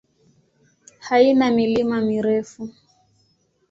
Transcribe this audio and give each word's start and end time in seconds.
Haina 1.07 1.51
milima 1.51 2.01
mirefu. 2.01 2.73